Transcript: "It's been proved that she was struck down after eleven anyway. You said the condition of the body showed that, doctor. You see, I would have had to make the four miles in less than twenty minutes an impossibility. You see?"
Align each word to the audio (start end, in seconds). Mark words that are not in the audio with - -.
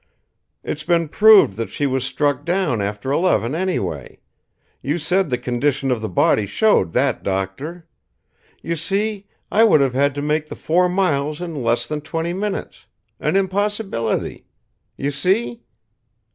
"It's 0.63 0.83
been 0.83 1.09
proved 1.09 1.57
that 1.57 1.69
she 1.69 1.85
was 1.85 2.03
struck 2.03 2.43
down 2.43 2.81
after 2.81 3.11
eleven 3.11 3.53
anyway. 3.53 4.17
You 4.81 4.97
said 4.97 5.29
the 5.29 5.37
condition 5.37 5.91
of 5.91 6.01
the 6.01 6.09
body 6.09 6.47
showed 6.47 6.93
that, 6.93 7.21
doctor. 7.21 7.87
You 8.63 8.75
see, 8.75 9.27
I 9.51 9.63
would 9.63 9.79
have 9.79 9.93
had 9.93 10.15
to 10.15 10.23
make 10.23 10.47
the 10.49 10.55
four 10.55 10.89
miles 10.89 11.39
in 11.39 11.61
less 11.61 11.85
than 11.85 12.01
twenty 12.01 12.33
minutes 12.33 12.87
an 13.19 13.35
impossibility. 13.35 14.47
You 14.97 15.11
see?" 15.11 15.61